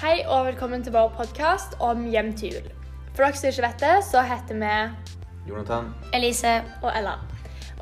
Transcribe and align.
Hei 0.00 0.22
og 0.32 0.46
velkommen 0.46 0.80
til 0.80 0.94
vår 0.94 1.10
podkast 1.12 1.74
om 1.84 2.06
Hjem 2.08 2.30
til 2.32 2.54
jul. 2.54 2.68
For 3.12 3.26
dere 3.26 3.36
som 3.36 3.50
ikke 3.50 3.64
vet 3.66 3.82
det, 3.82 3.96
så 4.06 4.22
heter 4.24 4.56
vi 4.56 5.50
Jonathan. 5.50 5.90
Elise. 6.16 6.54
og 6.80 6.88
Ella. 6.96 7.18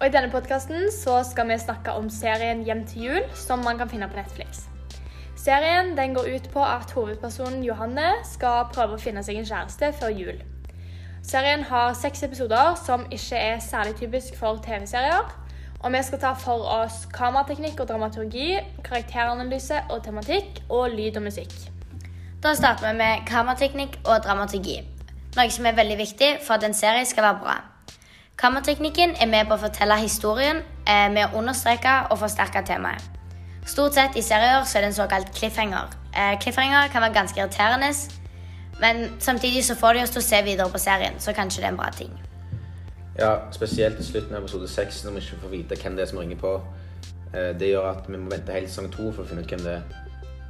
Og 0.01 0.07
I 0.07 0.11
denne 0.11 0.31
podkasten 0.33 0.91
skal 0.91 1.46
vi 1.46 1.59
snakke 1.62 1.95
om 1.95 2.11
serien 2.11 2.65
Hjem 2.67 2.83
til 2.91 3.04
jul, 3.04 3.29
som 3.35 3.62
man 3.62 3.79
kan 3.79 3.89
finne 3.89 4.09
på 4.11 4.18
Netflix. 4.18 4.64
Serien 5.36 5.95
den 5.96 6.18
går 6.18 6.27
ut 6.35 6.50
på 6.50 6.64
at 6.64 6.91
hovedpersonen 6.91 7.62
Johanne 7.62 8.11
skal 8.25 8.66
prøve 8.75 8.98
å 8.98 9.05
finne 9.07 9.23
seg 9.23 9.39
en 9.39 9.46
kjæreste 9.46 9.93
før 10.03 10.11
jul. 10.11 10.43
Serien 11.23 11.62
har 11.71 11.95
seks 11.95 12.27
episoder 12.27 12.75
som 12.82 13.07
ikke 13.14 13.39
er 13.39 13.62
særlig 13.62 13.95
typisk 14.03 14.35
for 14.35 14.59
TV-serier. 14.66 15.23
Og 15.87 15.95
vi 15.95 16.03
skal 16.03 16.27
ta 16.27 16.35
for 16.35 16.66
oss 16.82 17.05
kamerateknikk 17.14 17.79
og 17.79 17.93
dramaturgi, 17.95 18.57
karakteranalyse 18.82 19.85
og 19.86 20.03
tematikk 20.03 20.64
og 20.66 20.89
lyd 20.99 21.22
og 21.22 21.29
musikk. 21.30 21.78
Da 22.43 22.55
starter 22.55 22.93
vi 22.93 22.99
med 22.99 23.27
kamerateknikk 23.27 23.97
og 24.05 24.21
dramaturgi. 24.23 24.77
Noe 25.37 25.51
som 25.51 25.67
er 25.67 25.75
veldig 25.75 25.97
viktig 25.99 26.29
for 26.47 26.55
at 26.55 26.67
en 26.69 26.75
serie 26.75 27.07
skal 27.07 27.25
være 27.27 27.41
bra. 27.43 27.57
Kamerateknikken 28.39 29.17
er 29.19 29.27
med 29.27 29.49
på 29.51 29.57
å 29.57 29.63
fortelle 29.64 29.97
historien 29.99 30.61
eh, 30.87 31.09
med 31.11 31.25
å 31.25 31.41
understreke 31.41 31.97
og 32.12 32.20
forsterke 32.20 32.62
temaet. 32.69 33.03
Stort 33.67 33.98
sett 33.98 34.14
i 34.17 34.23
serier 34.23 34.62
så 34.62 34.78
er 34.78 34.87
det 34.87 34.92
en 34.92 34.97
såkalt 35.01 35.34
cliffhanger. 35.34 35.91
Eh, 36.14 36.39
cliffhanger 36.39 36.95
kan 36.95 37.03
være 37.03 37.19
ganske 37.19 37.42
irriterende, 37.42 37.91
men 38.78 39.05
samtidig 39.19 39.67
så 39.67 39.75
får 39.75 39.98
de 39.98 40.06
oss 40.06 40.14
til 40.14 40.23
å 40.23 40.28
se 40.31 40.42
videre 40.47 40.70
på 40.70 40.78
serien, 40.78 41.19
så 41.19 41.34
kanskje 41.34 41.64
det 41.64 41.73
er 41.73 41.75
en 41.75 41.83
bra 41.83 41.91
ting. 41.91 42.17
Ja, 43.19 43.36
spesielt 43.50 43.98
i 43.98 44.06
slutten 44.06 44.39
av 44.39 44.47
episode 44.47 44.70
6, 44.70 45.05
når 45.05 45.19
vi 45.19 45.27
ikke 45.27 45.42
får 45.42 45.56
vite 45.59 45.83
hvem 45.83 45.98
det 45.98 46.06
er 46.06 46.14
som 46.14 46.23
ringer 46.23 46.39
på. 46.39 46.61
Eh, 47.34 47.55
Det 47.59 47.75
gjør 47.75 47.91
at 47.97 48.06
vi 48.06 48.17
må 48.17 48.31
vente 48.31 48.55
helt 48.55 48.70
sesong 48.70 48.92
2 48.95 49.11
for 49.11 49.27
å 49.27 49.27
finne 49.27 49.42
ut 49.42 49.50
hvem 49.50 49.67
det 49.67 49.81
er. 49.81 50.05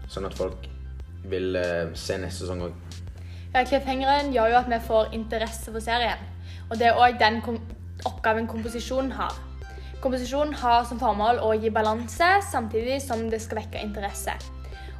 Sånn 0.08 0.28
at 0.28 0.36
folk 0.36 0.68
vil 1.30 1.56
eh, 1.56 1.90
se 1.94 2.18
neste 2.20 2.44
sesong 2.44 2.66
òg. 2.68 2.74
Ja, 3.54 3.64
Cliffhangeren 3.64 4.32
gjør 4.34 4.52
jo 4.52 4.60
at 4.60 4.70
vi 4.70 4.80
får 4.86 5.12
interesse 5.16 5.72
for 5.72 5.84
serien. 5.84 6.20
Og 6.68 6.78
det 6.78 6.90
er 6.90 7.00
òg 7.00 7.18
den 7.20 7.40
kom 7.44 7.60
oppgaven 8.06 8.46
komposisjonen 8.46 9.12
har. 9.16 9.34
Komposisjonen 10.02 10.54
har 10.54 10.84
som 10.86 11.00
formål 11.00 11.40
å 11.42 11.54
gi 11.58 11.72
balanse, 11.74 12.28
samtidig 12.50 13.00
som 13.02 13.24
det 13.32 13.40
skal 13.42 13.64
vekke 13.64 13.82
interesse. 13.82 14.36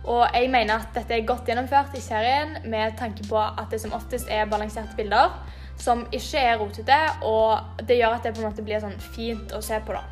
Og 0.09 0.25
jeg 0.33 0.49
mener 0.51 0.81
at 0.81 0.95
dette 0.97 1.15
er 1.15 1.27
godt 1.29 1.47
gjennomført 1.47 1.95
i 1.95 2.03
serien 2.03 2.57
med 2.67 2.97
tanke 2.99 3.27
på 3.29 3.39
at 3.39 3.69
det 3.71 3.81
som 3.83 3.95
oftest 3.95 4.31
er 4.33 4.49
balanserte 4.51 4.97
bilder 4.99 5.31
som 5.79 6.07
ikke 6.13 6.41
er 6.43 6.59
rotete, 6.59 6.99
og 7.23 7.85
det 7.87 8.01
gjør 8.01 8.17
at 8.17 8.25
det 8.27 8.35
på 8.35 8.43
en 8.43 8.49
måte 8.49 8.65
blir 8.67 8.81
sånn 8.83 8.97
fint 9.15 9.53
å 9.55 9.61
se 9.63 9.79
på. 9.87 9.95
da. 9.95 10.03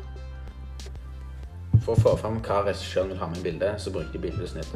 For 1.83 1.93
å 1.95 1.99
få 1.99 2.15
fram 2.21 2.39
hva 2.43 2.63
regissøren 2.65 3.11
vil 3.11 3.19
ha 3.19 3.27
med 3.31 3.41
i 3.41 3.45
bildet, 3.49 3.81
så 3.81 3.91
bruker 3.91 4.15
de 4.15 4.23
bildesnitt. 4.29 4.71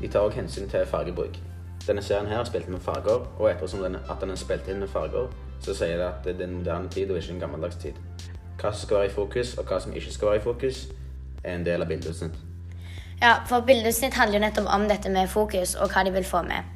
De 0.00 0.08
tar 0.08 0.26
òg 0.26 0.36
hensyn 0.38 0.68
til 0.68 0.86
fargebruk. 0.86 1.38
Denne 1.86 2.02
serien 2.02 2.28
her 2.28 2.40
er 2.40 2.44
spilt 2.44 2.68
med 2.68 2.80
farger, 2.80 3.24
og 3.38 3.50
ettersom 3.50 3.82
den, 3.82 3.96
at 3.96 4.20
den 4.20 4.30
er 4.30 4.38
spilt 4.40 4.68
inn 4.68 4.82
med 4.82 4.88
farger, 4.88 5.30
så 5.60 5.74
sier 5.74 5.96
det 5.96 6.06
at 6.06 6.24
det 6.24 6.34
er 6.34 6.38
den 6.44 6.58
moderne 6.58 6.88
tid 6.88 7.10
og 7.10 7.18
ikke 7.18 7.34
en 7.34 7.40
gammeldags 7.40 7.76
tid. 7.76 7.96
Hva 8.60 8.72
som 8.72 8.86
skal 8.86 8.96
være 8.96 9.10
i 9.10 9.14
fokus, 9.14 9.54
og 9.58 9.64
hva 9.64 9.80
som 9.80 9.96
ikke 9.96 10.12
skal 10.12 10.28
være 10.28 10.42
i 10.42 10.44
fokus, 10.44 10.86
er 11.44 11.54
en 11.54 11.66
del 11.66 11.82
av 11.82 11.88
bildesnitt. 11.88 12.36
Ja, 13.20 13.34
for 13.48 13.60
bildeutsnitt 13.60 14.16
handler 14.16 14.38
jo 14.38 14.44
nettopp 14.46 14.68
om 14.74 14.86
dette 14.88 15.10
med 15.12 15.28
fokus 15.28 15.74
og 15.76 15.92
hva 15.92 16.04
de 16.04 16.12
vil 16.14 16.24
få 16.24 16.40
med. 16.42 16.68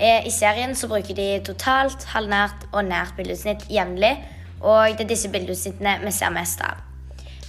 Eh, 0.00 0.26
I 0.26 0.30
serien 0.32 0.74
så 0.74 0.88
bruker 0.88 1.14
de 1.14 1.26
totalt, 1.44 2.04
halvnært 2.14 2.64
og 2.72 2.84
nært 2.88 3.12
bildeutsnitt 3.16 3.66
jevnlig, 3.70 4.16
og 4.60 4.96
det 4.96 5.04
er 5.04 5.10
disse 5.12 5.30
bildeutsnittene 5.30 5.98
vi 6.04 6.12
ser 6.12 6.32
mest 6.32 6.64
av. 6.64 6.80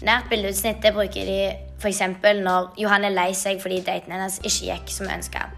Nært 0.03 0.27
bildeutsnitt 0.29 0.83
bruker 0.83 1.31
de 1.31 1.39
f.eks. 1.79 2.01
når 2.43 2.73
Johan 2.77 3.05
er 3.05 3.13
lei 3.15 3.31
seg 3.33 3.61
fordi 3.61 3.81
daten 3.85 4.15
hennes 4.15 4.39
ikke 4.43 4.71
gikk 4.71 4.93
som 4.93 5.09
ønska. 5.11 5.49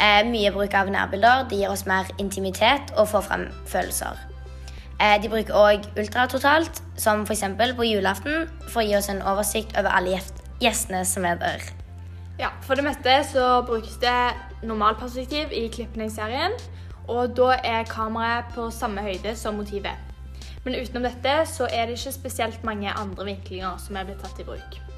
Eh, 0.00 0.22
mye 0.26 0.50
bruk 0.54 0.74
av 0.74 0.90
nærbilder 0.90 1.48
de 1.50 1.60
gir 1.60 1.70
oss 1.70 1.86
mer 1.86 2.08
intimitet 2.18 2.94
og 2.96 3.08
får 3.08 3.26
frem 3.28 3.48
følelser. 3.66 4.18
Eh, 5.00 5.18
de 5.22 5.28
bruker 5.28 5.54
òg 5.54 5.86
ultratotalt, 5.98 6.82
som 6.96 7.26
f.eks. 7.26 7.44
på 7.76 7.86
julaften, 7.86 8.48
for 8.68 8.82
å 8.82 8.86
gi 8.86 8.96
oss 8.96 9.10
en 9.10 9.22
oversikt 9.22 9.76
over 9.78 9.90
alle 9.90 10.16
gjest- 10.16 10.42
gjestene 10.62 11.04
som 11.04 11.24
er 11.24 11.38
der. 11.40 11.62
Ja, 12.38 12.48
For 12.62 12.74
det 12.74 12.84
meste 12.84 13.24
så 13.28 13.62
brukes 13.66 13.98
det 14.00 14.34
normalperspektiv 14.62 15.52
i 15.52 15.68
klippene 15.68 16.08
og 17.08 17.36
da 17.36 17.56
er 17.64 17.84
kameraet 17.84 18.54
på 18.54 18.70
samme 18.70 19.02
høyde 19.02 19.36
som 19.36 19.54
motivet. 19.54 19.98
Men 20.64 20.74
utenom 20.78 21.02
dette 21.02 21.34
så 21.50 21.66
er 21.66 21.86
det 21.86 21.98
ikke 21.98 22.12
spesielt 22.12 22.64
mange 22.64 22.90
andre 22.90 23.24
vinklinger 23.24 23.78
som 23.78 23.96
er 23.96 24.04
blitt 24.04 24.22
tatt 24.22 24.38
i 24.40 24.46
bruk. 24.46 24.91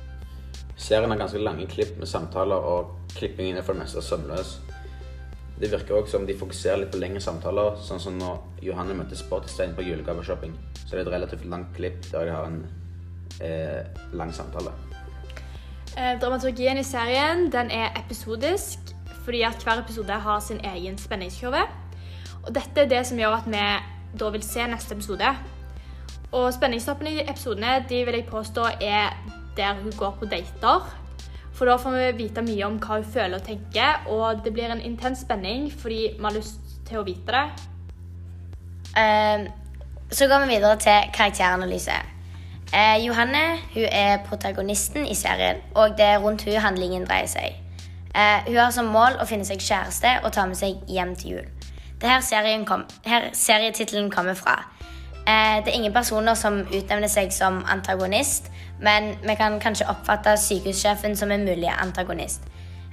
Serien 0.76 1.10
har 1.10 1.18
ganske 1.18 1.38
lange 1.38 1.66
klipp 1.70 1.98
med 1.98 2.08
samtaler, 2.10 2.56
og 2.56 3.12
klippingen 3.14 3.56
er 3.56 3.62
for 3.66 3.76
det 3.76 3.84
meste 3.84 4.02
sømløs. 4.02 4.56
Det 5.60 5.70
virker 5.70 5.94
også 5.94 6.16
som 6.16 6.26
de 6.26 6.34
fokuserer 6.34 6.80
litt 6.82 6.90
på 6.90 6.98
lengre 6.98 7.22
samtaler, 7.22 7.76
sånn 7.78 8.02
som 8.02 8.16
når 8.18 8.64
Johanne 8.66 8.96
møtte 8.98 9.16
Spottystein 9.16 9.76
på 9.76 9.84
julegaveshopping. 9.86 10.56
Så 10.80 10.90
det 10.90 10.98
er 10.98 11.04
et 11.04 11.12
relativt 11.14 11.46
langt 11.46 11.70
klipp 11.76 12.00
der 12.10 12.26
de 12.26 12.34
har 12.34 12.48
en 12.48 12.58
eh, 13.40 13.86
lang 14.18 14.34
samtale. 14.34 14.74
Eh, 15.94 16.18
dramaturgien 16.18 16.80
i 16.80 16.84
serien 16.86 17.46
den 17.54 17.70
er 17.70 17.94
episodisk, 18.00 18.90
fordi 19.24 19.44
at 19.46 19.62
hver 19.62 19.84
episode 19.84 20.18
har 20.26 20.40
sin 20.42 20.58
egen 20.66 20.98
spenningskurve. 20.98 21.62
Og 22.42 22.50
dette 22.54 22.82
er 22.82 22.90
det 22.90 23.04
som 23.06 23.18
gjør 23.18 23.38
at 23.38 23.46
vi 23.46 23.62
da 24.18 24.30
vil 24.34 24.42
se 24.42 24.66
neste 24.66 24.98
episode. 24.98 25.30
Og 26.34 26.50
spenningstoppene 26.54 27.14
i 27.14 27.24
episodene 27.30 27.78
de 27.88 28.02
vil 28.04 28.18
jeg 28.18 28.26
påstå 28.26 28.66
er 28.82 29.14
der 29.56 29.80
hun 29.82 29.92
går 29.98 30.16
på 30.20 30.28
dater. 30.30 30.86
For 31.54 31.70
da 31.70 31.76
får 31.78 31.94
vi 31.94 32.24
vite 32.24 32.42
mye 32.42 32.66
om 32.66 32.80
hva 32.82 32.98
hun 32.98 33.12
føler 33.14 33.38
og 33.38 33.46
tenker, 33.46 34.08
og 34.10 34.42
det 34.44 34.52
blir 34.52 34.72
en 34.74 34.82
intens 34.82 35.22
spenning 35.22 35.68
fordi 35.72 36.00
vi 36.16 36.24
har 36.24 36.34
lyst 36.34 36.60
til 36.88 36.98
å 36.98 37.06
vite 37.06 37.32
det. 37.34 37.44
Eh, 38.98 39.46
så 40.10 40.26
går 40.30 40.44
vi 40.44 40.56
videre 40.56 40.76
til 40.82 41.12
karakteranalyse. 41.14 42.00
Eh, 42.74 43.04
Johanne 43.06 43.44
hun 43.74 43.86
er 43.92 44.18
protagonisten 44.26 45.06
i 45.06 45.14
serien, 45.14 45.62
og 45.74 45.94
det 45.98 46.06
er 46.06 46.18
rundt 46.18 46.42
hun 46.42 46.58
handlingen 46.58 47.06
dreier 47.06 47.30
seg. 47.30 47.60
Eh, 48.14 48.46
hun 48.46 48.56
har 48.56 48.70
som 48.70 48.90
mål 48.90 49.20
å 49.22 49.26
finne 49.26 49.46
seg 49.46 49.62
kjæreste 49.62 50.18
og 50.24 50.32
ta 50.32 50.46
med 50.46 50.58
seg 50.58 50.82
hjem 50.90 51.14
til 51.18 51.36
jul. 51.36 51.46
Det 52.00 52.10
er 52.10 52.16
her, 52.16 52.20
serien 52.26 52.64
kom, 52.66 52.84
her 53.06 53.30
serietittelen 53.32 54.10
kommer 54.10 54.34
fra. 54.34 54.58
Eh, 55.24 55.64
det 55.64 55.72
er 55.72 55.78
ingen 55.78 55.92
personer 55.92 56.36
som 56.36 56.58
utnevner 56.68 57.08
seg 57.08 57.32
som 57.32 57.62
antagonist, 57.72 58.50
men 58.80 59.14
vi 59.22 59.36
kan 59.40 59.56
kanskje 59.60 59.88
oppfatte 59.88 60.36
sykehussjefen 60.36 61.16
som 61.16 61.30
en 61.32 61.46
mulig 61.48 61.70
antagonist. 61.72 62.44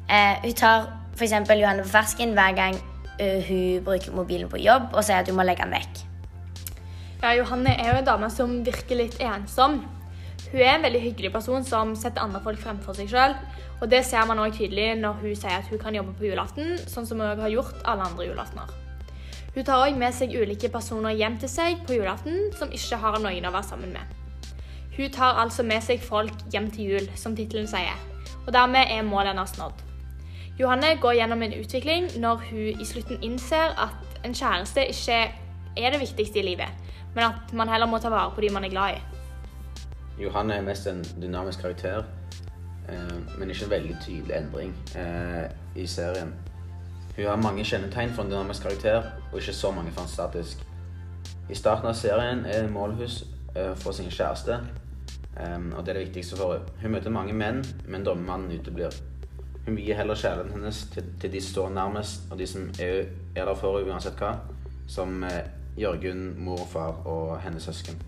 Eh, 0.08 0.40
hun 0.44 0.54
tar 0.56 0.88
f.eks. 1.16 1.34
Johanne 1.50 1.84
på 1.84 1.92
fersken 1.92 2.32
hver 2.38 2.56
gang 2.56 2.78
eh, 3.20 3.44
hun 3.48 3.84
bruker 3.84 4.16
mobilen 4.16 4.50
på 4.50 4.62
jobb 4.64 4.94
og 4.94 5.04
sier 5.04 5.20
at 5.20 5.28
hun 5.28 5.36
må 5.40 5.44
legge 5.44 5.66
den 5.66 5.76
vekk. 5.76 6.06
Ja, 7.22 7.34
Johanne 7.38 7.76
er 7.76 7.92
jo 7.92 7.98
en 8.00 8.08
dame 8.08 8.30
som 8.34 8.54
virker 8.66 8.98
litt 8.98 9.20
ensom. 9.22 9.82
Hun 10.52 10.62
er 10.62 10.78
en 10.78 10.88
veldig 10.88 11.02
hyggelig 11.04 11.34
person 11.36 11.68
som 11.68 11.92
setter 12.00 12.24
andre 12.24 12.42
folk 12.44 12.64
fremfor 12.64 12.96
seg 12.98 13.12
sjøl. 13.12 13.36
Og 13.82 13.90
det 13.92 14.06
ser 14.06 14.26
man 14.30 14.40
også 14.40 14.64
tydelig 14.64 14.96
når 15.02 15.20
hun 15.20 15.36
sier 15.36 15.60
at 15.60 15.68
hun 15.70 15.82
kan 15.82 15.96
jobbe 15.96 16.16
på 16.18 16.30
julaften, 16.30 16.78
sånn 16.88 17.08
som 17.10 17.22
hun 17.22 17.44
har 17.44 17.54
gjort 17.54 17.84
alle 17.84 18.08
andre 18.08 18.30
julaftener. 18.30 18.74
Hun 19.56 19.66
tar 19.68 19.84
òg 19.84 19.98
med 20.00 20.14
seg 20.16 20.32
ulike 20.32 20.70
personer 20.72 21.12
hjem 21.20 21.36
til 21.42 21.50
seg 21.52 21.82
på 21.88 21.98
julaften 21.98 22.54
som 22.56 22.72
ikke 22.72 23.00
har 23.02 23.18
noen 23.20 23.48
å 23.48 23.52
være 23.52 23.68
sammen 23.68 23.92
med. 23.92 24.18
Hun 24.96 25.12
tar 25.12 25.40
altså 25.42 25.64
med 25.64 25.84
seg 25.84 26.00
folk 26.04 26.46
hjem 26.54 26.70
til 26.72 26.94
jul, 26.94 27.10
som 27.20 27.36
tittelen 27.36 27.68
sier. 27.68 27.98
Og 28.46 28.54
dermed 28.56 28.88
er 28.88 29.04
målet 29.04 29.34
hennes 29.34 29.58
nådd. 29.60 29.84
Johanne 30.60 30.94
går 31.04 31.18
gjennom 31.18 31.44
en 31.44 31.56
utvikling 31.58 32.08
når 32.24 32.46
hun 32.50 32.80
i 32.80 32.88
slutten 32.88 33.20
innser 33.24 33.76
at 33.80 34.24
en 34.24 34.36
kjæreste 34.36 34.86
ikke 34.94 35.20
er 35.78 35.92
det 35.92 36.00
viktigste 36.00 36.40
i 36.40 36.46
livet, 36.46 36.70
men 37.16 37.24
at 37.32 37.54
man 37.54 37.72
heller 37.72 37.90
må 37.90 38.00
ta 38.00 38.12
vare 38.14 38.32
på 38.36 38.44
de 38.44 38.52
man 38.54 38.68
er 38.68 38.72
glad 38.72 39.00
i. 39.00 39.02
Johanne 40.22 40.60
er 40.60 40.64
mest 40.64 40.88
en 40.88 41.04
dynamisk 41.22 41.64
karakter, 41.64 42.04
eh, 42.88 43.20
men 43.40 43.50
ikke 43.50 43.66
en 43.66 43.74
veldig 43.76 43.98
tydelig 44.06 44.36
endring 44.38 44.74
eh, 44.96 45.50
i 45.76 45.88
serien. 45.88 46.36
Hun 47.22 47.30
har 47.30 47.38
mange 47.38 47.64
kjennetegn 47.64 48.14
for 48.16 48.24
en 48.24 48.32
dynamisk 48.32 48.64
karakter, 48.66 49.04
og 49.32 49.38
ikke 49.38 49.54
så 49.54 49.72
mange 49.72 49.92
for 49.92 50.02
en 50.02 50.10
statisk. 50.10 50.64
I 51.50 51.56
starten 51.56 51.86
av 51.86 51.94
serien 51.94 52.40
er 52.50 52.70
målhus 52.70 53.20
eh, 53.54 53.76
for 53.78 53.94
sin 53.94 54.10
kjæreste, 54.10 54.56
eh, 55.38 55.68
og 55.78 55.84
det 55.86 55.92
er 55.92 56.00
det 56.00 56.08
viktigste 56.08 56.40
for 56.40 56.56
henne. 56.56 56.80
Hun 56.82 56.96
møter 56.96 57.14
mange 57.14 57.36
menn, 57.38 57.60
men 57.86 58.06
drømmemannen 58.08 58.56
uteblir. 58.58 58.96
Hun 59.68 59.78
gir 59.78 60.00
heller 60.00 60.18
kjærligheten 60.18 60.56
hennes 60.58 60.80
til, 60.96 61.12
til 61.22 61.34
de 61.34 61.42
som 61.42 61.52
står 61.52 61.70
nærmest, 61.76 62.24
og 62.32 62.40
de 62.40 62.48
som 62.48 62.64
er, 62.80 63.04
er 63.36 63.46
der 63.46 63.60
for 63.60 63.78
henne 63.78 63.94
uansett 63.94 64.18
hva, 64.18 64.32
som 64.90 65.22
eh, 65.24 65.44
Jørgen, 65.78 66.24
mor 66.42 66.64
og 66.64 66.72
far 66.72 67.06
og 67.06 67.36
hennes 67.44 67.70
søsken. 67.70 68.02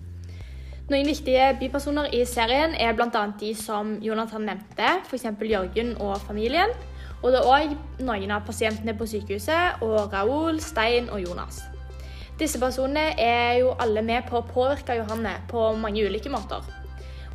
Noen 0.89 1.05
viktige 1.05 1.51
bipersoner 1.59 2.09
i 2.17 2.25
serien 2.25 2.73
er 2.73 2.97
bl.a. 2.97 3.27
de 3.39 3.53
som 3.55 3.93
Jonathan 4.01 4.49
nevnte, 4.49 4.89
f.eks. 5.05 5.29
Jørgen 5.51 5.93
og 6.01 6.17
familien. 6.25 6.73
Og 7.23 7.31
det 7.31 7.39
er 7.39 7.47
òg 7.47 7.75
noen 8.03 8.31
av 8.35 8.43
pasientene 8.43 8.95
på 8.99 9.07
sykehuset, 9.07 9.81
og 9.81 10.11
Raoul, 10.11 10.59
Stein 10.61 11.07
og 11.09 11.23
Jonas. 11.23 11.61
Disse 12.39 12.59
personene 12.59 13.13
er 13.21 13.59
jo 13.61 13.75
alle 13.79 14.01
med 14.03 14.25
på 14.27 14.41
å 14.41 14.47
påvirke 14.47 14.97
Johanne 14.97 15.37
på 15.47 15.69
mange 15.79 16.03
ulike 16.03 16.31
måter. 16.33 16.65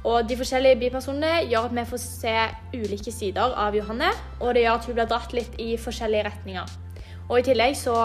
Og 0.04 0.28
de 0.28 0.36
forskjellige 0.38 0.78
bipersonene 0.82 1.46
gjør 1.50 1.68
at 1.68 1.76
vi 1.76 1.84
får 1.90 2.00
se 2.02 2.34
ulike 2.74 3.12
sider 3.14 3.54
av 3.56 3.76
Johanne, 3.76 4.10
og 4.40 4.54
det 4.54 4.66
gjør 4.66 4.78
at 4.78 4.88
hun 4.88 4.98
blir 4.98 5.08
dratt 5.10 5.34
litt 5.36 5.56
i 5.62 5.70
forskjellige 5.80 6.26
retninger. 6.28 6.74
Og 7.28 7.40
i 7.40 7.46
tillegg 7.48 7.76
så 7.78 7.96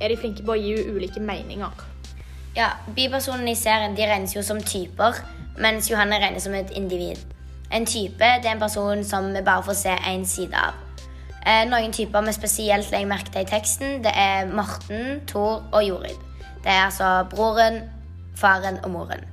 er 0.00 0.12
de 0.12 0.18
flinke 0.18 0.46
på 0.46 0.54
å 0.54 0.60
gi 0.60 0.76
henne 0.76 0.94
ulike 0.96 1.22
meninger. 1.22 1.84
Ja, 2.56 2.74
Bipersonene 2.94 3.54
i 3.54 3.58
serien 3.58 3.96
de 3.96 4.06
regnes 4.08 4.34
jo 4.36 4.42
som 4.44 4.60
typer, 4.60 5.22
mens 5.58 5.90
Johanne 5.90 6.20
regnes 6.20 6.44
som 6.44 6.56
et 6.56 6.72
individ. 6.76 7.20
En 7.72 7.86
type 7.88 8.20
det 8.20 8.48
er 8.48 8.54
en 8.54 8.60
person 8.60 9.04
som 9.04 9.30
vi 9.32 9.44
bare 9.44 9.64
får 9.64 9.78
se 9.86 9.98
én 10.12 10.26
side 10.28 10.56
av. 10.56 10.81
Eh, 11.46 11.64
noen 11.66 11.92
typer 11.92 12.22
vi 12.22 12.32
spesielt 12.36 12.90
legger 12.92 13.08
merke 13.10 13.32
til 13.34 13.42
i 13.42 13.48
teksten, 13.50 13.98
det 14.04 14.12
er 14.14 14.46
Morten, 14.46 15.24
Thor 15.26 15.64
og 15.72 15.82
Jorid. 15.82 16.18
Det 16.62 16.70
er 16.70 16.84
altså 16.84 17.24
broren, 17.30 17.80
faren 18.38 18.78
og 18.84 18.90
moren. 18.90 19.24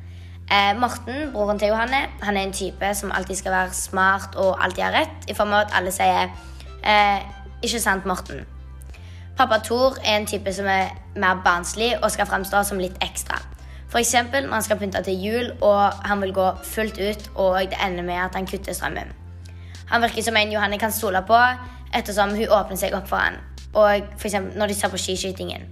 Eh, 0.52 0.74
Morten, 0.80 1.30
broren 1.34 1.60
til 1.60 1.68
Johanne, 1.68 2.08
han 2.22 2.38
er 2.38 2.42
en 2.42 2.54
type 2.54 2.94
som 2.94 3.12
alltid 3.12 3.36
skal 3.36 3.52
være 3.52 3.74
smart 3.74 4.36
og 4.36 4.64
alltid 4.64 4.84
ha 4.84 4.90
rett, 4.90 5.30
i 5.30 5.34
form 5.38 5.54
av 5.54 5.68
at 5.68 5.76
alle 5.78 5.92
sier 5.92 6.32
eh, 6.84 7.20
'Ikke 7.62 7.80
sant, 7.80 8.06
Morten?' 8.06 8.46
Pappa 9.38 9.58
Thor 9.64 9.98
er 10.04 10.18
en 10.18 10.26
type 10.26 10.54
som 10.54 10.66
er 10.66 10.88
mer 11.16 11.42
barnslig 11.46 12.04
og 12.04 12.12
skal 12.12 12.26
fremstå 12.26 12.64
som 12.64 12.80
litt 12.80 12.98
ekstra. 13.02 13.38
F.eks. 13.90 14.14
når 14.14 14.54
han 14.54 14.64
skal 14.64 14.78
pynte 14.78 15.04
til 15.04 15.22
jul 15.26 15.52
og 15.62 15.94
han 16.06 16.22
vil 16.22 16.34
gå 16.34 16.52
fullt 16.64 17.00
ut, 17.00 17.32
og 17.36 17.60
det 17.60 17.78
ender 17.86 18.04
med 18.04 18.14
at 18.14 18.36
han 18.36 18.48
kutter 18.48 18.74
strømmen. 18.74 19.14
Han 19.88 20.02
virker 20.02 20.24
som 20.24 20.38
en 20.38 20.52
Johanne 20.52 20.80
kan 20.80 20.92
stole 20.92 21.22
på, 21.28 21.40
ettersom 21.96 22.36
hun 22.36 22.48
åpner 22.48 22.78
seg 22.78 22.96
opp 22.98 23.08
for 23.10 23.18
han, 23.18 23.40
og 23.74 24.16
f.eks. 24.18 24.36
når 24.56 24.68
de 24.68 24.78
ser 24.78 24.92
på 24.94 24.98
skiskytingen. 25.02 25.68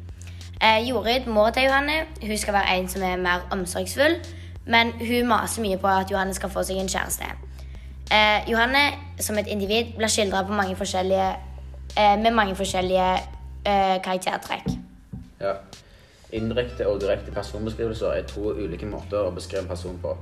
Eh, 0.62 0.90
Jorid, 0.90 1.28
må 1.28 1.50
til 1.50 1.64
Johanne, 1.70 2.06
hun 2.22 2.38
skal 2.38 2.54
være 2.54 2.78
en 2.78 2.90
som 2.90 3.04
er 3.04 3.18
mer 3.22 3.48
omsorgsfull, 3.52 4.18
men 4.66 4.92
hun 4.92 5.28
maser 5.28 5.62
mye 5.62 5.78
på 5.78 5.88
at 5.88 6.12
Johanne 6.12 6.34
skal 6.34 6.50
få 6.50 6.64
seg 6.64 6.82
en 6.82 6.90
kjæreste. 6.90 7.30
Eh, 8.12 8.52
Johanne 8.52 8.84
som 9.20 9.38
et 9.38 9.48
individ 9.48 9.96
blir 9.98 10.08
skildra 10.08 10.42
eh, 11.98 12.20
med 12.24 12.32
mange 12.32 12.56
forskjellige 12.56 13.14
eh, 13.66 14.02
karaktertrekk. 14.04 14.70
Ja. 15.42 15.54
Indirekte 16.32 16.88
og 16.88 17.02
direkte 17.02 17.32
personbeskrivelser 17.32 18.08
er 18.08 18.28
to 18.28 18.52
ulike 18.52 18.86
måter 18.86 19.28
å 19.28 19.32
beskrive 19.32 19.62
en 19.62 19.70
person 19.70 20.00
på. 20.02 20.16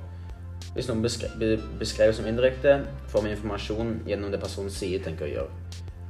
Hvis 0.75 0.89
noen 0.89 1.01
beskrives 1.01 1.97
be 1.97 2.13
som 2.13 2.27
indirekte, 2.27 2.79
får 3.07 3.23
vi 3.23 3.31
informasjon 3.31 3.93
gjennom 4.07 4.31
det 4.31 4.41
personen 4.41 4.73
sier, 4.73 4.99
tenker 5.03 5.25
å 5.25 5.31
gjør. 5.31 5.54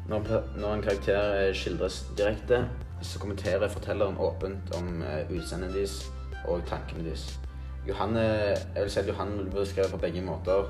Når, 0.10 0.44
når 0.58 0.74
en 0.74 0.82
karakter 0.82 1.54
skildres 1.54 2.04
direkte, 2.18 2.66
så 3.02 3.20
kommenterer 3.20 3.70
fortelleren 3.70 4.18
åpent 4.18 4.76
om 4.78 5.02
uh, 5.02 5.38
utseendet 5.38 5.74
deres 5.74 6.12
og 6.48 6.62
tankene 6.70 7.08
deres. 7.08 7.40
Johanne, 7.88 8.22
jeg 8.22 8.84
vil 8.84 8.92
si 8.92 9.00
at 9.00 9.08
Johanne 9.08 9.44
blir 9.44 9.60
beskrevet 9.60 9.92
på 9.92 9.98
begge 9.98 10.22
måter. 10.22 10.70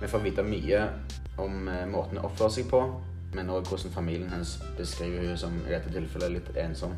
Vi 0.00 0.08
får 0.08 0.24
vite 0.24 0.44
mye 0.44 0.82
om 1.38 1.68
uh, 1.68 1.86
måten 1.88 2.18
hun 2.18 2.26
oppfører 2.28 2.52
seg 2.52 2.68
på, 2.68 2.82
men 3.34 3.52
òg 3.52 3.68
hvordan 3.68 3.94
familien 3.94 4.32
hennes 4.32 4.58
beskriver 4.76 5.24
hun 5.24 5.38
som 5.40 5.56
i 5.64 5.72
dette 5.72 5.92
tilfellet 5.92 6.34
litt 6.36 6.50
ensom. 6.60 6.92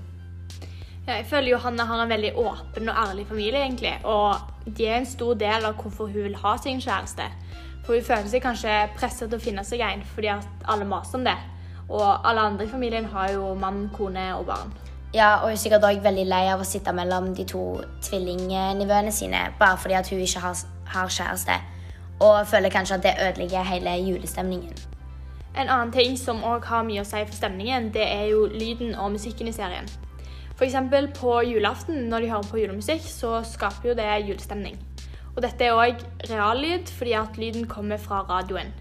Ja, 1.06 1.14
jeg 1.14 1.26
føler 1.30 1.54
Johanne 1.54 1.86
har 1.88 2.02
en 2.02 2.10
veldig 2.10 2.32
åpen 2.36 2.90
og 2.90 2.98
ærlig 3.06 3.26
familie, 3.26 3.62
egentlig. 3.62 3.94
Og 4.04 4.34
de 4.66 4.86
er 4.86 4.98
en 4.98 5.06
stor 5.06 5.38
del 5.40 5.64
av 5.64 5.78
hvorfor 5.78 6.10
hun 6.10 6.26
vil 6.26 6.36
ha 6.42 6.56
sin 6.58 6.82
kjæreste. 6.82 7.30
For 7.86 7.94
hun 7.94 8.04
føler 8.04 8.26
seg 8.28 8.42
kanskje 8.44 8.74
presset 8.98 9.30
til 9.30 9.38
å 9.38 9.46
finne 9.46 9.64
seg 9.64 9.86
en 9.86 10.04
fordi 10.10 10.34
alle 10.68 10.88
maser 10.90 11.22
om 11.22 11.24
det. 11.24 11.38
Og 11.88 12.28
alle 12.28 12.40
andre 12.40 12.64
i 12.64 12.68
familien 12.68 13.04
har 13.04 13.32
jo 13.32 13.54
mann, 13.54 13.88
kone 13.96 14.34
og 14.36 14.46
barn. 14.46 14.74
Ja, 15.14 15.36
og 15.36 15.48
hun 15.48 15.56
er 15.56 15.60
sikkert 15.62 15.86
òg 15.88 16.02
veldig 16.04 16.26
lei 16.28 16.42
av 16.52 16.60
å 16.60 16.66
sitte 16.68 16.92
mellom 16.92 17.30
de 17.36 17.46
to 17.48 17.62
tvillingnivåene 18.04 19.12
sine 19.12 19.46
bare 19.60 19.78
fordi 19.80 19.96
at 19.96 20.10
hun 20.12 20.20
ikke 20.20 20.42
har, 20.44 20.60
har 20.92 21.08
kjæreste. 21.08 21.56
Og 22.20 22.46
føler 22.50 22.74
kanskje 22.74 22.98
at 22.98 23.06
det 23.06 23.14
ødelegger 23.24 23.64
hele 23.64 23.94
julestemningen. 24.04 24.74
En 25.56 25.68
annen 25.68 25.92
ting 25.92 26.18
som 26.18 26.42
òg 26.44 26.66
har 26.68 26.84
mye 26.84 27.00
å 27.02 27.08
si 27.08 27.22
for 27.24 27.34
stemningen, 27.34 27.88
det 27.94 28.04
er 28.04 28.28
jo 28.34 28.44
lyden 28.52 28.92
og 28.94 29.14
musikken 29.16 29.48
i 29.48 29.54
serien. 29.56 29.88
F.eks. 30.58 30.76
på 31.14 31.40
julaften, 31.46 32.04
når 32.10 32.20
de 32.20 32.30
hører 32.30 32.50
på 32.50 32.60
julemusikk, 32.60 33.02
så 33.06 33.40
skaper 33.46 33.88
jo 33.88 33.96
det 33.96 34.10
julestemning. 34.26 34.76
Og 35.36 35.42
dette 35.42 35.64
er 35.64 35.78
òg 35.78 36.04
reallyd, 36.28 36.90
fordi 36.90 37.12
at 37.14 37.38
lyden 37.38 37.66
kommer 37.70 37.96
fra 37.96 38.24
radioen. 38.28 38.72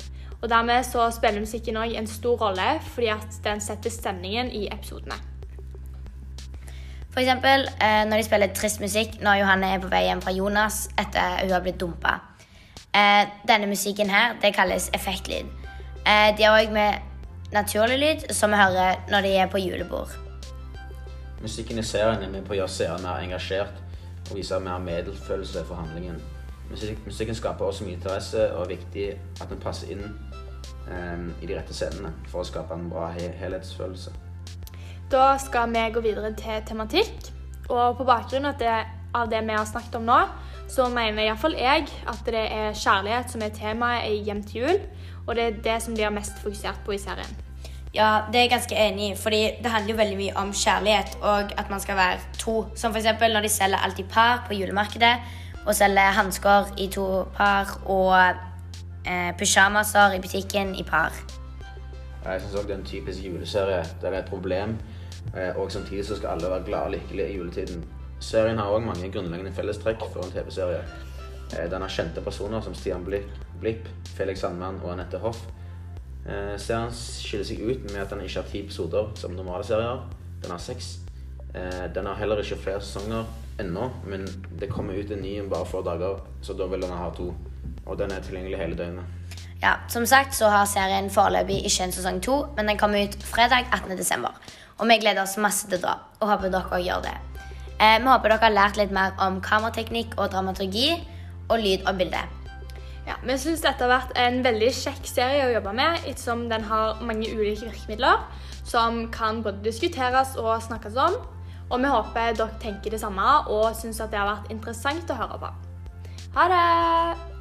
Og 0.42 0.50
dermed 0.50 0.86
så 0.86 1.08
spiller 1.16 1.42
musikken 1.42 1.80
òg 1.82 1.96
en 1.98 2.08
stor 2.08 2.38
rolle, 2.38 2.78
fordi 2.94 3.10
at 3.14 3.42
den 3.44 3.62
setter 3.64 3.90
stemningen 3.90 4.52
i 4.54 4.68
episodene. 4.72 5.18
F.eks. 7.10 7.24
eksempel 7.26 7.66
når 7.82 8.20
de 8.20 8.26
spiller 8.28 8.54
trist 8.54 8.82
musikk 8.84 9.16
når 9.26 9.40
Johanne 9.42 9.72
er 9.74 9.82
på 9.82 9.90
vei 9.90 10.04
hjem 10.06 10.22
fra 10.22 10.36
Jonas 10.36 10.84
etter 11.02 11.40
hun 11.42 11.56
har 11.56 11.64
blitt 11.66 11.80
dumpa. 11.82 12.20
Eh, 12.98 13.28
denne 13.48 13.68
musikken 13.68 14.10
her, 14.10 14.36
det 14.42 14.54
kalles 14.56 14.90
effektlyd. 14.94 15.50
Eh, 16.06 16.38
de 16.38 16.44
har 16.44 16.56
òg 16.62 16.72
med 16.74 16.94
naturlig 17.54 17.98
lyd, 18.00 18.30
som 18.34 18.52
vi 18.52 18.58
hører 18.58 19.02
når 19.12 19.22
de 19.22 19.34
er 19.38 19.52
på 19.52 19.62
julebord. 19.62 20.14
Musikken 21.42 21.80
i 21.80 21.84
serien 21.84 22.24
er 22.24 22.32
med 22.32 22.48
på 22.48 22.56
å 22.56 22.62
gjøre 22.62 22.74
seeren 22.74 23.06
mer 23.06 23.22
engasjert 23.22 23.84
og 24.30 24.38
vise 24.40 24.60
mer 24.60 24.80
medfølelse 24.82 25.66
for 25.68 25.78
handlingen. 25.78 26.22
Musik 26.70 27.06
musikken 27.06 27.36
skaper 27.36 27.66
også 27.66 27.86
mye 27.88 27.96
interesse 27.96 28.50
og 28.54 28.66
er 28.66 28.74
viktig 28.76 29.08
at 29.42 29.48
den 29.50 29.62
passer 29.64 29.94
inn 29.94 30.04
um, 30.04 31.30
i 31.42 31.48
de 31.48 31.56
rette 31.56 31.76
scenene 31.76 32.12
for 32.28 32.44
å 32.44 32.48
skape 32.48 32.76
en 32.76 32.90
bra 32.92 33.10
he 33.16 33.30
helhetsfølelse. 33.40 34.12
Da 35.12 35.38
skal 35.40 35.72
vi 35.72 35.86
gå 35.96 36.04
videre 36.04 36.34
til 36.36 36.64
tematikk. 36.68 37.32
Og 37.72 37.98
på 38.00 38.06
bakgrunn 38.08 38.48
av 38.48 38.60
det, 38.60 38.76
av 39.16 39.32
det 39.32 39.40
vi 39.48 39.56
har 39.56 39.66
snakket 39.68 39.96
om 40.00 40.08
nå, 40.08 40.20
så 40.68 40.90
mener 40.92 41.24
iallfall 41.24 41.56
jeg 41.56 41.88
at 42.08 42.28
det 42.28 42.44
er 42.52 42.76
kjærlighet 42.76 43.32
som 43.32 43.44
er 43.44 43.56
temaet 43.56 44.12
i 44.12 44.22
Hjem 44.28 44.44
til 44.48 44.66
jul. 44.66 44.80
Og 45.28 45.36
det 45.36 45.44
er 45.44 45.60
det 45.64 45.82
som 45.84 45.96
blir 45.96 46.12
mest 46.16 46.40
fokusert 46.44 46.84
på 46.86 46.96
i 46.96 47.02
serien. 47.02 47.32
Ja, 47.96 48.28
det 48.28 48.38
er 48.38 48.46
jeg 48.46 48.52
ganske 48.52 48.76
enig 48.76 49.12
i. 49.12 49.16
fordi 49.16 49.42
det 49.64 49.72
handler 49.72 49.94
jo 49.94 49.98
veldig 49.98 50.18
mye 50.18 50.36
om 50.38 50.54
kjærlighet 50.54 51.18
og 51.22 51.52
at 51.58 51.70
man 51.70 51.80
skal 51.80 51.96
være 51.96 52.20
to. 52.40 52.66
Som 52.76 52.92
f.eks. 52.92 53.08
når 53.20 53.42
de 53.42 53.50
selger 53.50 53.78
alltid 53.78 54.06
par 54.12 54.44
på 54.48 54.54
julemarkedet 54.54 55.16
og 55.68 55.76
selger 55.76 56.16
hansker 56.16 56.70
i 56.80 56.88
to 56.88 57.08
par 57.36 57.74
og 57.86 58.14
eh, 59.06 59.34
pysjamaser 59.38 60.16
i 60.16 60.22
butikken 60.24 60.76
i 60.76 60.84
par. 60.88 61.16
Jeg 62.24 62.42
syns 62.42 62.56
òg 62.60 62.68
det 62.68 62.76
er 62.76 62.80
en 62.80 62.88
typisk 62.88 63.24
juleserie 63.24 63.82
det 64.02 64.10
er 64.10 64.20
et 64.22 64.30
problem, 64.32 64.78
eh, 65.36 65.52
og 65.60 65.72
samtidig 65.72 66.06
så 66.08 66.16
skal 66.16 66.36
alle 66.36 66.52
være 66.52 66.64
glade 66.70 66.84
og 66.84 66.92
lykkelige 66.96 67.30
i 67.30 67.38
juletiden. 67.38 67.84
Serien 68.20 68.58
har 68.58 68.72
òg 68.72 68.86
mange 68.86 69.12
grunnleggende 69.12 69.54
fellestrekk 69.54 70.08
for 70.14 70.24
en 70.24 70.32
TV-serie. 70.32 70.82
Eh, 71.54 71.70
den 71.72 71.82
har 71.82 71.92
kjente 71.92 72.24
personer 72.24 72.62
som 72.62 72.76
Stian 72.76 73.04
Blipp, 73.60 73.90
Felix 74.16 74.40
Sandmann 74.40 74.80
og 74.84 74.94
Anette 74.94 75.20
Hoff. 75.24 75.44
Eh, 76.28 76.56
serien 76.58 76.92
skiller 76.96 77.46
seg 77.46 77.60
ut 77.60 77.92
med 77.92 78.02
at 78.02 78.16
den 78.16 78.24
ikke 78.24 78.42
har 78.42 78.48
ti 78.52 78.64
episoder 78.64 79.12
som 79.16 79.36
normale 79.36 79.68
serier. 79.68 80.08
Den 80.44 80.52
har 80.52 80.64
seks. 80.64 81.00
Den 81.96 82.06
har 82.06 82.16
heller 82.20 82.38
ikke 82.38 82.58
flere 82.62 82.82
sesonger 82.82 83.24
ennå, 83.60 83.90
men 84.06 84.26
det 84.60 84.70
kommer 84.72 84.94
ut 84.94 85.12
en 85.12 85.22
ny 85.22 85.40
om 85.42 85.50
bare 85.50 85.66
få 85.66 85.82
dager, 85.86 86.20
så 86.42 86.54
da 86.54 86.68
vil 86.68 86.82
den 86.82 86.94
ha 86.94 87.10
to. 87.16 87.32
Og 87.86 87.98
den 87.98 88.12
er 88.12 88.24
tilgjengelig 88.24 88.60
hele 88.60 88.78
døgnet. 88.78 89.04
Ja, 89.62 89.74
Som 89.90 90.06
sagt 90.06 90.36
så 90.36 90.50
har 90.54 90.66
serien 90.70 91.10
foreløpig 91.10 91.64
ikke 91.66 91.88
en 91.88 91.92
sesong 91.92 92.22
to, 92.22 92.46
men 92.56 92.68
den 92.68 92.78
kommer 92.78 93.04
ut 93.04 93.18
fredag 93.24 93.66
18.12. 93.74 94.28
Og 94.78 94.88
vi 94.88 95.00
gleder 95.02 95.24
oss 95.24 95.38
masse 95.42 95.68
til 95.68 95.80
å 95.80 95.86
dra, 95.88 95.96
og 96.20 96.30
håper 96.30 96.54
dere 96.54 96.78
òg 96.78 96.86
gjør 96.86 97.06
det. 97.08 97.16
Eh, 97.80 97.98
vi 98.02 98.10
håper 98.10 98.30
dere 98.30 98.46
har 98.46 98.54
lært 98.54 98.78
litt 98.78 98.94
mer 98.94 99.16
om 99.22 99.40
kamerateknikk 99.42 100.18
og 100.18 100.32
dramaturgi 100.34 100.92
og 101.50 101.58
lyd 101.62 101.88
og 101.88 101.98
bilde. 101.98 102.22
Ja, 103.08 103.16
Vi 103.24 103.38
syns 103.40 103.62
dette 103.64 103.86
har 103.86 104.02
vært 104.02 104.18
en 104.20 104.42
veldig 104.44 104.70
kjekk 104.76 105.06
serie 105.08 105.46
å 105.48 105.54
jobbe 105.54 105.74
med, 105.74 106.04
ettersom 106.06 106.50
den 106.50 106.66
har 106.68 107.00
mange 107.02 107.30
ulike 107.32 107.70
virkemidler 107.70 108.26
som 108.68 109.06
kan 109.12 109.40
både 109.44 109.64
diskuteres 109.64 110.36
og 110.36 110.62
snakkes 110.62 110.98
om. 111.00 111.16
Og 111.68 111.82
vi 111.84 111.90
håper 111.92 112.38
dere 112.38 112.60
tenker 112.62 112.94
det 112.94 113.02
samme 113.02 113.26
og 113.52 113.74
syns 113.76 114.00
det 114.00 114.16
har 114.16 114.30
vært 114.30 114.54
interessant 114.54 115.12
å 115.12 115.20
høre 115.20 115.42
på. 115.42 115.56
Ha 116.38 116.48
det! 116.52 117.37